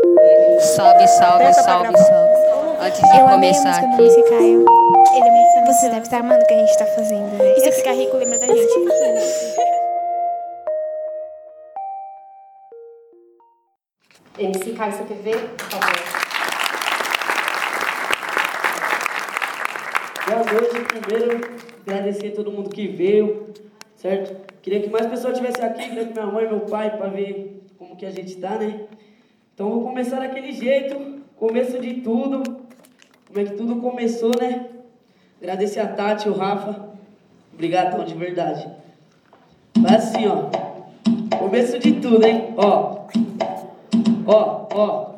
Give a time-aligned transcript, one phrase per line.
[0.00, 2.34] Salve, salve, salve, salve.
[2.80, 4.64] Antes de Eu amei a começar música aqui, Luiz Caio.
[5.14, 7.54] Ele é Você deve estar amando o que a gente tá fazendo, né?
[7.56, 8.74] E se ficar rico, lembra da gente.
[14.38, 16.20] MC Caio CTV, por favor.
[20.26, 23.52] Boa noite, primeiro agradecer a todo mundo que veio,
[23.96, 24.34] certo?
[24.62, 27.62] Queria que mais pessoas estivessem aqui, queria que minha mãe e meu pai, para ver
[27.76, 28.86] como que a gente tá, né?
[29.60, 32.42] Então vou começar daquele jeito, começo de tudo,
[33.26, 34.68] como é que tudo começou, né?
[35.38, 36.88] Agradecer a Tati, o Rafa,
[37.52, 38.66] obrigadão de verdade.
[39.76, 40.48] Vai assim, ó,
[41.36, 42.54] começo de tudo, hein?
[42.56, 43.04] Ó,
[44.26, 45.10] ó, ó.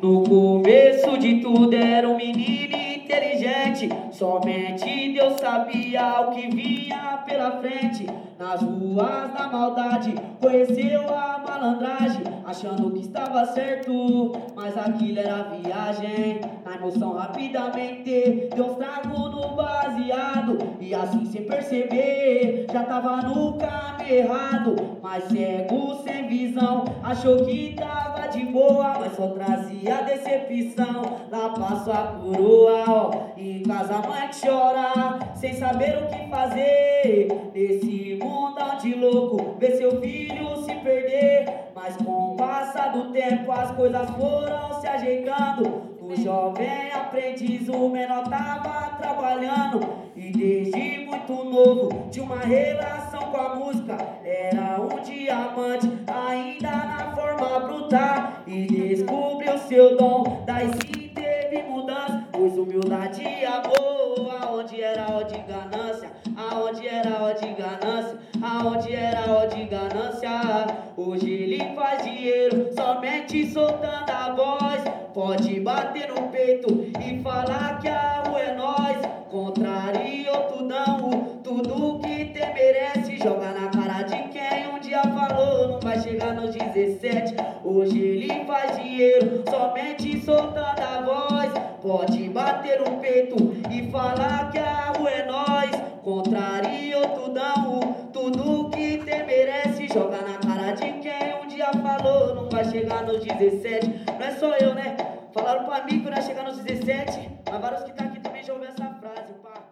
[0.00, 3.88] No começo de tudo era um menino inteligente.
[4.10, 8.06] Somente Deus sabia o que vinha pela frente.
[8.38, 14.32] Nas ruas da maldade, conheceu a malandragem, achando que estava certo.
[14.56, 16.40] Mas aquilo era viagem.
[16.64, 20.58] Na emoção, rapidamente, deu um trago no baseado.
[20.80, 24.98] E assim, sem perceber, já tava no caminho errado.
[25.02, 31.20] Mas cego, sem visão, achou que tava de boa, mas só trazia decepção.
[31.30, 33.10] Lá passou a coroa, ó.
[33.36, 37.50] Em casa a mãe chora, sem saber o que fazer.
[37.54, 41.70] Nesse mundão de louco, ver seu filho se perder.
[41.74, 45.94] Mas com o passar do tempo, as coisas foram se ajeitando.
[46.00, 49.80] O jovem aprendiz, o menor tava trabalhando.
[50.16, 53.96] E desde muito novo, tinha uma relação com a música.
[54.24, 57.03] Era um diamante, ainda na
[57.54, 58.32] forma brutal.
[58.46, 62.24] E descobriu seu dom, daí sim teve mudança.
[62.32, 68.94] Pois humildade e amor, aonde era ó de ganância, aonde era ó de ganância, aonde
[68.94, 70.30] era ó de ganância.
[70.96, 74.82] Hoje ele faz dinheiro somente soltando a voz.
[75.14, 78.13] Pode bater no peito e falar que a
[103.24, 103.86] 17.
[104.06, 104.96] Não é só eu, né?
[105.32, 108.52] Falaram pra mim que ia chegar nos 17, mas vários que tá aqui também já
[108.52, 109.62] ouviram essa frase, pá.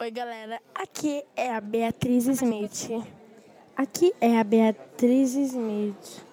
[0.00, 0.60] Oi, galera.
[0.74, 2.90] Aqui é a Beatriz Smith.
[3.76, 6.24] Aqui é a Beatriz Smith.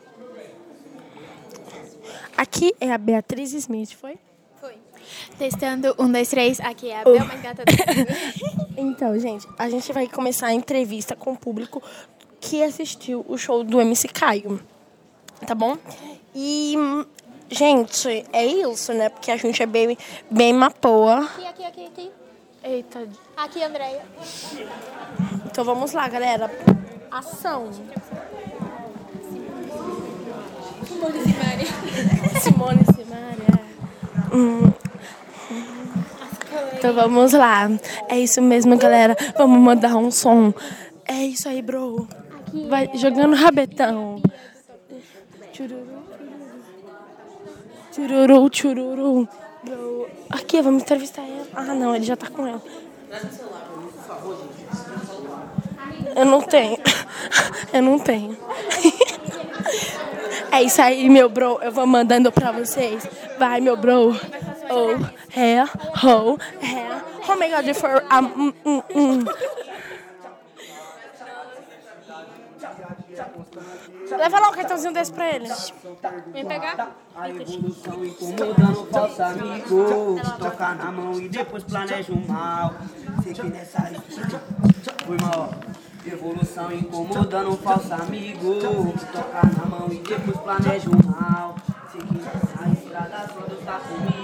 [2.38, 4.18] Aqui é a Beatriz Smith, foi?
[4.60, 4.78] Foi.
[5.38, 6.60] Testando, um, dois, três.
[6.60, 8.64] Aqui é a Bel mais gata do mundo.
[8.76, 11.82] Então, gente, a gente vai começar a entrevista com o público
[12.40, 14.60] que assistiu o show do MC Caio.
[15.46, 15.78] Tá bom?
[16.34, 16.76] E,
[17.50, 19.10] gente, é isso, né?
[19.10, 19.98] Porque a gente é bem,
[20.30, 21.26] bem mapoa.
[21.26, 22.12] Aqui, aqui, aqui, aqui.
[22.64, 23.08] Eita.
[23.36, 24.02] Aqui, Andréia.
[25.46, 26.50] Então vamos lá, galera.
[27.12, 27.70] Ação.
[30.88, 31.68] Simone Simari.
[32.40, 33.60] Simone Simaria.
[34.34, 34.72] Hum.
[36.78, 37.70] Então vamos lá.
[38.08, 39.16] É isso mesmo, galera.
[39.38, 40.54] Vamos mandar um som.
[41.06, 42.08] É isso aí, bro.
[42.70, 44.22] Vai jogando rabetão.
[47.94, 49.30] Chururu, chururu.
[50.32, 51.48] Aqui, vamos entrevistar ela.
[51.54, 52.62] Ah, não, ele já tá com ela.
[56.16, 56.78] Eu não tenho.
[57.72, 58.36] Eu não tenho.
[60.52, 61.60] É isso aí, meu bro.
[61.64, 63.08] Eu vou mandando pra vocês.
[63.40, 64.16] Vai, meu bro.
[64.70, 64.92] Oh,
[65.36, 65.64] é,
[66.06, 67.02] oh, é.
[67.28, 69.26] Oh my god, for um, um, um.
[74.24, 75.50] Leva lá o cartãozinho desse pra ele.
[76.32, 76.96] Vem pegar?
[77.14, 80.16] A evolução incomodando falso amigo.
[80.40, 82.74] Tocar na mão e depois planeja o mal.
[83.22, 83.82] Sei que nessa
[85.06, 85.54] Foi mal.
[86.06, 88.62] Evolução incomodando um falso amigo.
[89.12, 91.56] Tocar na mão e depois planeja o mal.
[91.92, 94.24] Sei que nessa estrada só Deus tá comigo.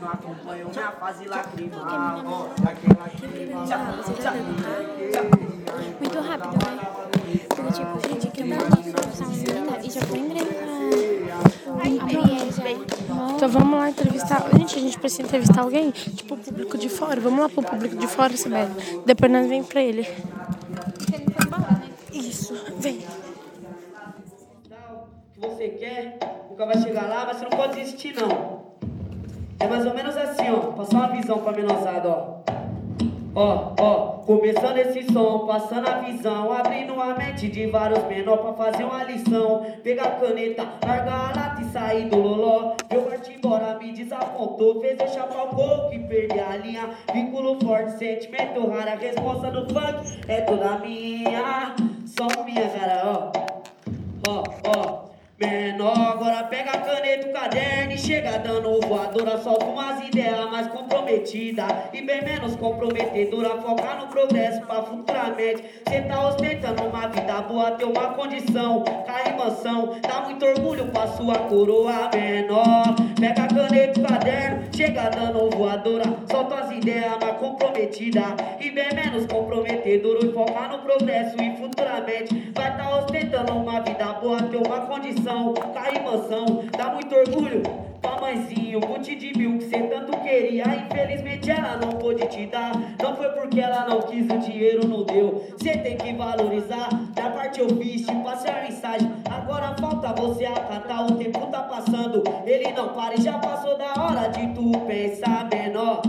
[0.00, 2.22] Não minha fase lacrimal.
[2.24, 3.26] Ó, daquela que
[4.46, 5.35] Muito
[13.46, 14.44] Então vamos lá entrevistar.
[14.58, 17.20] Gente, a gente precisa entrevistar alguém, tipo o público de fora.
[17.20, 18.72] Vamos lá pro público de fora, Sibeli.
[19.06, 20.04] Depois nós vem pra ele.
[22.12, 22.98] Isso, vem.
[25.38, 26.18] você quer,
[26.50, 28.72] nunca vai chegar lá, mas você não pode desistir não.
[29.60, 30.72] É mais ou menos assim, ó.
[30.72, 32.55] Passar uma visão pra menosada, ó.
[33.38, 38.54] Ó, ó, começando esse som, passando a visão, abrindo a mente de vários menor pra
[38.54, 39.66] fazer uma lição.
[39.84, 42.76] Pegar a caneta, largar a lata e sair do loló.
[42.88, 46.88] Eu parti embora, me desapontou, fez eu chapar o coco e perder a linha.
[47.12, 51.74] Vínculo forte, sentimento raro, a resposta do funk é toda minha.
[52.06, 52.95] Só minha cara,
[56.46, 59.38] pega a caneta, o caderno e chega dando voadora.
[59.38, 63.60] Solta umas ideias mais comprometidas e bem menos comprometedora.
[63.60, 65.64] Focar no progresso pra futuramente.
[65.88, 68.84] Cê tá ostentando uma vida boa, ter uma condição.
[69.26, 72.94] E mansão, dá muito orgulho pra sua coroa menor.
[73.18, 76.04] Pega a caneta, o caderno, chega dando voadora.
[76.30, 80.26] Solta as ideias mais comprometidas e bem menos comprometedora.
[80.26, 85.54] E focar no progresso e futuramente vai tá ostentando uma vida boa, ter uma condição
[85.54, 87.62] carro e mansão, dá muito orgulho
[88.00, 90.64] pra mãezinho, monte de mil que cê tanto queria.
[90.64, 92.72] Infelizmente ela não pôde te dar.
[93.02, 95.44] Não foi porque ela não quis, o dinheiro não deu.
[95.62, 96.88] Cê tem que valorizar.
[97.14, 99.10] Da parte eu fiz, te passei a mensagem.
[99.28, 101.06] Agora falta você acatar.
[101.06, 105.48] O tempo tá passando, ele não para e já passou da hora de tu pensar
[105.48, 106.02] menor.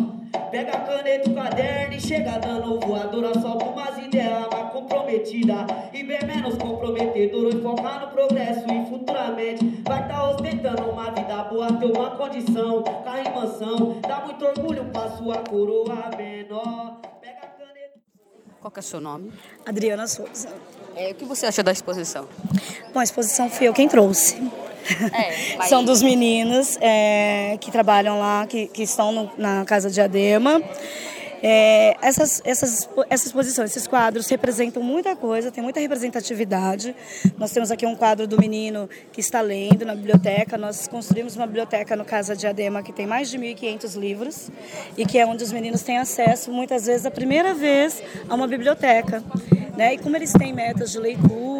[0.51, 3.33] Pega a caneta, o caderno e chega dando voadora.
[3.39, 7.55] Solta umas ideias mais comprometidas e bem menos comprometedora.
[7.55, 12.83] E focar no progresso e futuramente vai tá ostentando uma vida boa, ter uma condição,
[12.83, 13.99] carro e mansão.
[14.01, 17.01] Dá muito orgulho pra sua coroa menor.
[17.21, 17.99] Pega a caneta.
[18.59, 19.31] Qual que é o seu nome?
[19.65, 20.49] Adriana Souza.
[20.95, 22.27] É, o que você achou da exposição?
[22.94, 24.41] Bom, a exposição fui eu quem trouxe.
[25.13, 29.89] É, mas- São dos meninos é, que trabalham lá, que, que estão no- na Casa
[29.89, 30.62] de Adema.
[31.44, 36.95] É, essas, essas, essas exposições, esses quadros representam muita coisa, tem muita representatividade.
[37.38, 40.57] Nós temos aqui um quadro do menino que está lendo na biblioteca.
[40.57, 44.50] Nós construímos uma biblioteca no Casa de Adema que tem mais de 1.500 livros
[44.98, 48.48] e que é onde os meninos têm acesso, muitas vezes, a primeira vez a uma
[48.48, 49.24] biblioteca.
[49.78, 49.94] Né?
[49.94, 51.56] E como eles têm metas de leitura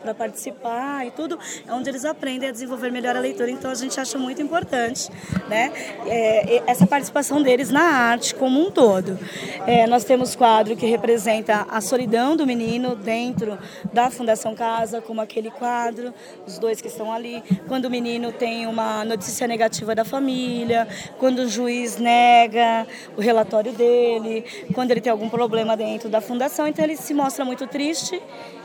[0.00, 3.50] para participar e tudo, é onde eles aprendem a desenvolver melhor a leitura.
[3.50, 5.10] Então a gente acha muito importante,
[5.48, 5.72] né?
[6.06, 9.18] É, essa participação deles na arte como um todo.
[9.66, 13.58] É, nós temos quadro que representa a solidão do menino dentro
[13.92, 16.14] da Fundação Casa, como aquele quadro,
[16.46, 17.42] os dois que estão ali.
[17.68, 22.86] Quando o menino tem uma notícia negativa da família, quando o juiz nega
[23.16, 27.44] o relatório dele, quando ele tem algum problema dentro da fundação, então ele se mostra
[27.44, 28.20] muito triste.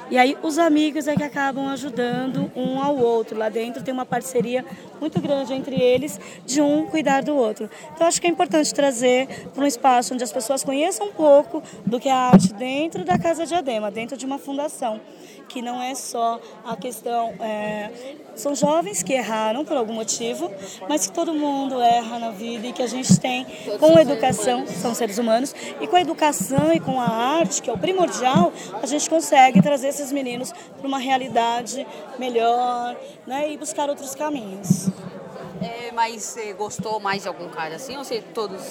[0.10, 3.38] E aí os amigos é que acabam ajudando um ao outro.
[3.38, 4.64] Lá dentro tem uma parceria
[5.02, 7.70] muito grande entre eles de um cuidar do outro.
[7.94, 11.64] Então acho que é importante trazer para um espaço onde as pessoas conheçam um pouco
[11.86, 15.02] do que é a arte dentro da Casa de Adema, dentro de uma fundação,
[15.48, 17.34] que não é só a questão.
[17.40, 17.92] é,
[18.36, 20.52] são jovens que erraram por algum motivo,
[20.90, 23.46] mas que todo mundo erra na vida e que a gente tem
[23.80, 27.70] com a educação, são seres humanos, e com a educação e com a arte, que
[27.70, 28.52] é o primordial,
[28.82, 31.88] a gente consegue trazer esses meninos para uma realidade
[32.20, 32.96] melhor
[33.26, 34.90] né, e buscar outros caminhos.
[35.96, 38.62] Mas você gostou mais de algum cara assim ou você todos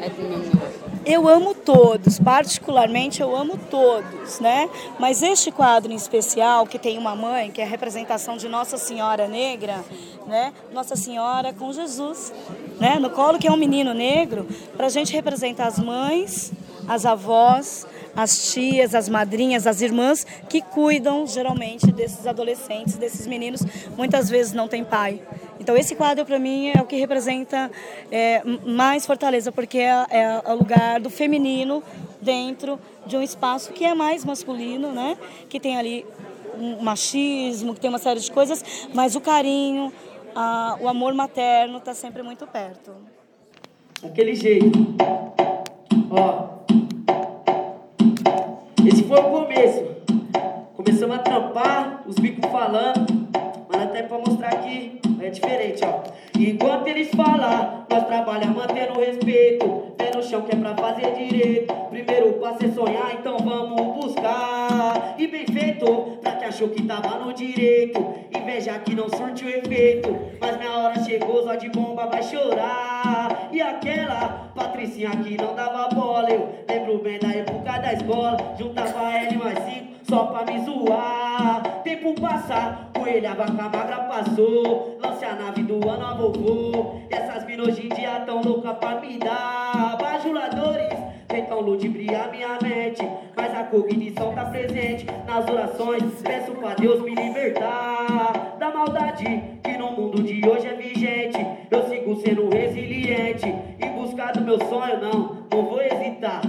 [0.00, 0.68] é do mesmo nível?
[1.04, 4.68] Eu amo todos, particularmente eu amo todos, né?
[4.98, 8.78] Mas este quadro em especial, que tem uma mãe, que é a representação de Nossa
[8.78, 9.84] Senhora Negra,
[10.26, 10.54] né?
[10.72, 12.32] Nossa Senhora com Jesus,
[12.80, 12.98] né?
[12.98, 16.50] No colo, que é um menino negro, para a gente representar as mães,
[16.88, 17.86] as avós,
[18.16, 23.62] as tias, as madrinhas, as irmãs que cuidam geralmente desses adolescentes, desses meninos,
[23.96, 25.20] muitas vezes não tem pai.
[25.60, 27.70] Então esse quadro para mim é o que representa
[28.10, 31.82] é, mais Fortaleza, porque é, é o lugar do feminino
[32.20, 35.16] dentro de um espaço que é mais masculino, né?
[35.50, 36.06] Que tem ali
[36.58, 39.92] um machismo, que tem uma série de coisas, mas o carinho,
[40.34, 42.92] a- o amor materno está sempre muito perto.
[44.02, 44.78] Daquele jeito.
[46.10, 46.48] Ó.
[48.86, 49.84] Esse foi o começo.
[50.74, 53.19] Começamos a trampar, os bicos falando.
[55.30, 56.02] Diferente, ó.
[56.38, 59.66] Enquanto eles falam, nós trabalhamos mantendo respeito.
[59.96, 61.74] Pé no chão que é pra fazer direito.
[61.90, 65.14] Primeiro passo é sonhar, então vamos buscar.
[65.18, 68.02] E bem feito, pra que achou que tava no direito.
[68.34, 70.16] Inveja que não surte o efeito.
[70.40, 73.48] Mas minha hora chegou, só de bomba vai chorar.
[73.52, 76.30] E aquela Patricinha que não dava bola.
[76.30, 78.36] Eu lembro bem da época da escola.
[78.58, 81.62] Juntava L mais 5 só pra me zoar.
[82.00, 84.98] Tempo passar, coelha, vaca magra passou.
[85.02, 86.94] Lance a nave do ano a vovô.
[87.10, 89.98] Essas minas hoje em dia tão louca pra me dar.
[90.00, 93.06] Bajuladores tentam ludibriar minha mente.
[93.36, 96.22] Mas a cognição tá presente nas orações.
[96.22, 101.46] Peço pra Deus me libertar da maldade que no mundo de hoje é vigente.
[101.70, 103.46] Eu sigo sendo resiliente.
[103.78, 106.40] Em busca do meu sonho, não, não vou hesitar.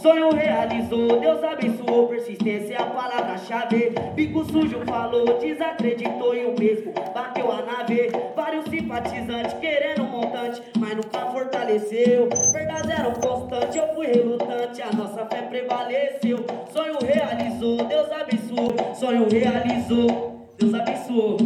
[0.00, 3.92] Sonho realizou, Deus abençoou, persistência é a palavra-chave.
[4.14, 8.10] Bico sujo falou, desacreditou e o mesmo bateu a nave.
[8.34, 12.30] Vários simpatizantes querendo um montante, mas nunca fortaleceu.
[12.50, 16.46] Verdade era um constante, eu fui relutante, a nossa fé prevaleceu.
[16.72, 21.36] Sonho realizou, Deus abençoou, sonho realizou, Deus abençoou.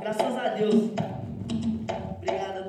[0.00, 0.90] Graças a Deus.
[2.16, 2.61] Obrigado,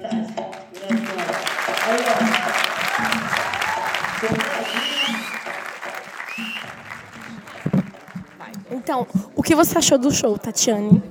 [8.84, 11.02] Então, o que você achou do show, Tatiane?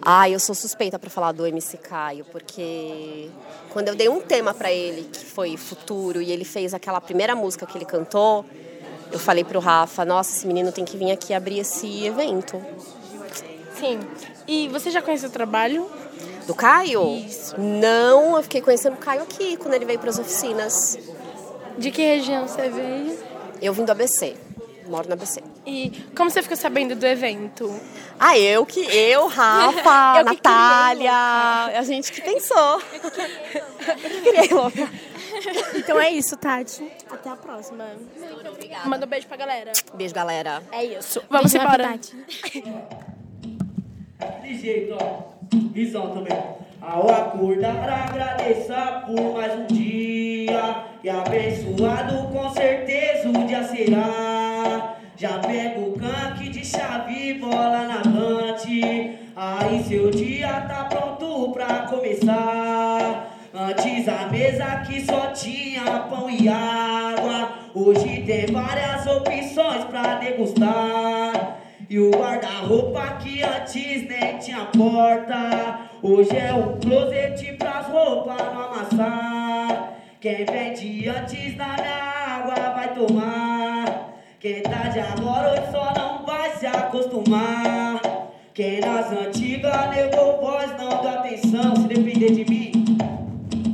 [0.00, 3.28] Ah, eu sou suspeita para falar do MC Caio, porque
[3.70, 7.34] quando eu dei um tema para ele, que foi futuro, e ele fez aquela primeira
[7.34, 8.44] música que ele cantou,
[9.10, 12.64] eu falei pro Rafa, nossa, esse menino tem que vir aqui abrir esse evento.
[13.80, 13.98] Sim.
[14.46, 15.90] E você já conhece o trabalho?
[16.46, 17.16] Do Caio?
[17.16, 17.60] Isso.
[17.60, 20.96] Não, eu fiquei conhecendo o Caio aqui, quando ele veio para as oficinas.
[21.76, 23.18] De que região você veio?
[23.60, 24.36] Eu vim do ABC,
[24.88, 25.42] moro no ABC.
[25.66, 27.74] E como você ficou sabendo do evento?
[28.18, 31.12] Ah, eu que eu, Rafa, Eu que Natália,
[31.78, 32.80] a gente que pensou.
[34.22, 34.88] Criei louca.
[35.74, 36.86] Então é isso, Tati.
[37.10, 37.84] Até a próxima.
[38.84, 39.72] Manda um beijo pra galera.
[39.94, 40.62] Beijo, galera.
[40.70, 41.22] É isso.
[41.30, 41.92] Vamos Beijo na embora.
[41.92, 42.16] Tati.
[44.42, 45.32] De jeito, ó.
[45.72, 46.38] Visão também.
[46.80, 50.84] Ao acordar, agradeça por mais um dia.
[51.02, 54.41] E abençoado, com certeza o dia será.
[55.16, 59.18] Já pega o canque de chave, bola na avante.
[59.36, 63.30] Aí seu dia tá pronto pra começar.
[63.54, 67.52] Antes a mesa que só tinha pão e água.
[67.74, 71.58] Hoje tem várias opções pra degustar.
[71.90, 78.62] E o guarda-roupa que antes nem tinha porta Hoje é um closet pras roupas não
[78.62, 83.71] amassar Quem vende antes na água vai tomar
[84.42, 88.00] Quem tá de agora hoje só não vai se acostumar.
[88.52, 92.72] Quem nas antigas negou voz não dá atenção Se depender de mim.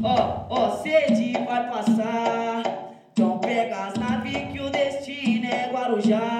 [0.05, 2.63] Ó, ó, sede vai passar.
[3.13, 6.38] Então pega as naves que o destino é Guarujá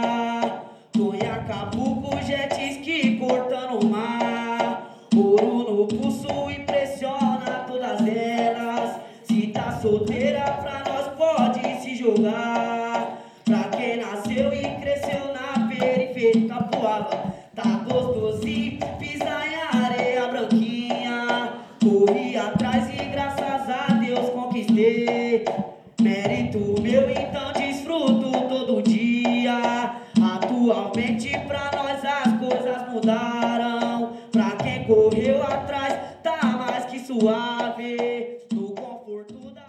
[18.49, 21.53] gostosinho, pisar em areia branquinha
[21.83, 25.45] Corri atrás e graças a Deus conquistei
[26.01, 35.43] Mérito meu, então desfruto todo dia Atualmente pra nós as coisas mudaram Pra quem correu
[35.43, 39.65] atrás tá mais que suave No conforto das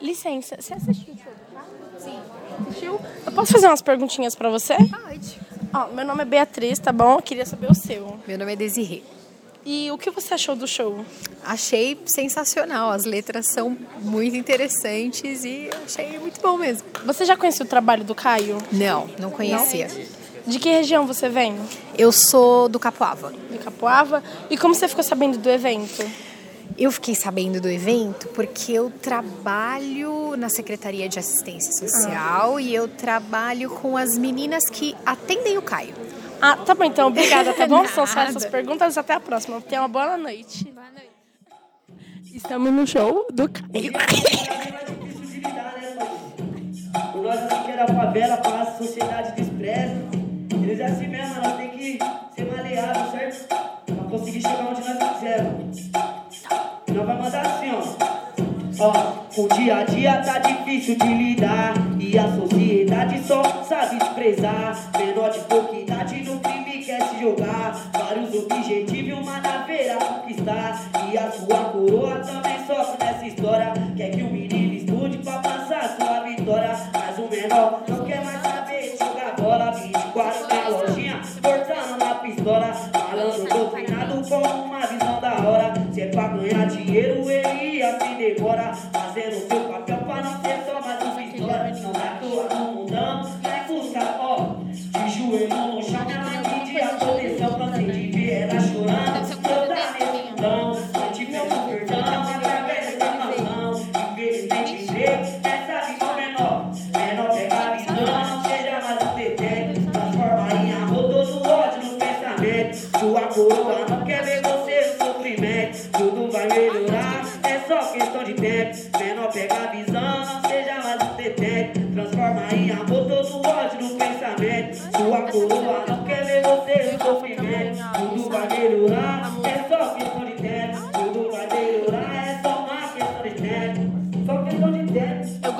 [0.00, 1.66] Licença, você assistiu o show do Caio?
[1.98, 2.18] Sim.
[2.60, 3.00] Assistiu?
[3.26, 4.76] Eu posso fazer umas perguntinhas pra você?
[4.76, 5.15] Pode.
[5.76, 7.16] Ó, meu nome é Beatriz, tá bom?
[7.16, 8.18] Eu queria saber o seu.
[8.26, 9.02] Meu nome é Desirê.
[9.62, 11.04] E o que você achou do show?
[11.44, 12.90] Achei sensacional.
[12.90, 16.88] As letras são muito interessantes e achei muito bom mesmo.
[17.04, 18.56] Você já conhecia o trabalho do Caio?
[18.72, 19.88] Não, não conhecia.
[20.46, 21.58] De que região você vem?
[21.98, 23.34] Eu sou do Capoava.
[23.50, 24.22] De Capoava.
[24.48, 26.10] E como você ficou sabendo do evento?
[26.78, 32.86] Eu fiquei sabendo do evento porque eu trabalho na Secretaria de Assistência Social e eu
[32.86, 35.94] trabalho com as meninas que atendem o Caio.
[36.40, 37.08] Ah, tá bom então.
[37.08, 37.86] Obrigada, tá bom?
[37.88, 38.98] São só essas perguntas.
[38.98, 39.60] Até a próxima.
[39.62, 40.64] Tenha uma boa noite.
[40.64, 41.10] Boa noite.
[42.34, 43.92] Estamos no show do Caio.
[47.12, 49.96] Por nós assim que era favela, passa, a sociedade despreza.
[50.62, 51.98] Eles é assim mesmo, nós tem que
[52.34, 53.48] ser maleável, certo?
[53.86, 55.05] Pra conseguir chegar onde nós
[57.06, 58.16] vai mandar assim, ó.
[58.78, 64.76] Ó, o dia a dia tá difícil de lidar E a sociedade só sabe desprezar.
[64.98, 67.72] Menor de pouca idade no crime quer se jogar.
[67.92, 70.78] Vários objetivos uma naveira conquistar
[71.10, 72.55] E a sua coroa também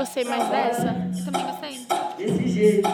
[0.06, 0.96] gostei mais dessa.
[1.18, 1.86] Eu também gostei.
[2.16, 2.88] Desse jeito.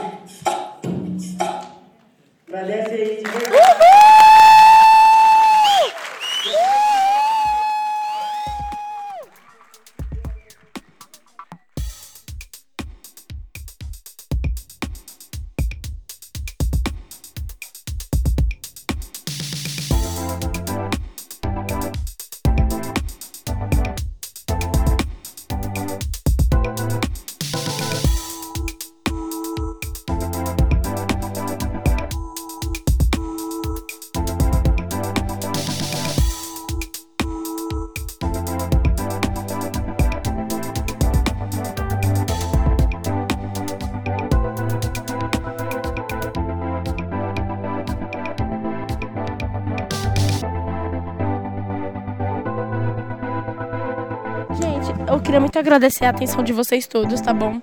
[55.32, 57.58] Queria muito agradecer a atenção de vocês todos, tá bom?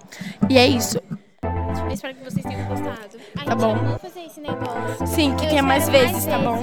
[0.49, 0.99] E é isso.
[1.43, 2.97] Eu espero que vocês tenham gostado.
[3.37, 3.75] A Tá gente bom.
[3.75, 5.05] amou fazer esse negócio.
[5.05, 6.57] Sim, que Eu tenha mais vezes, tá bom?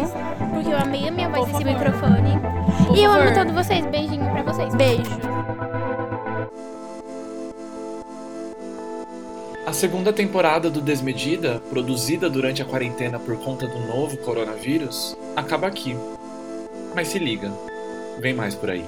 [0.53, 2.41] Porque eu amei a minha voz nesse microfone.
[2.89, 3.87] Por e eu amo todos vocês.
[3.87, 4.75] Beijinho pra vocês.
[4.75, 5.11] Beijo.
[9.65, 15.69] A segunda temporada do Desmedida, produzida durante a quarentena por conta do novo coronavírus, acaba
[15.69, 15.97] aqui.
[16.97, 17.53] Mas se liga,
[18.19, 18.85] vem mais por aí.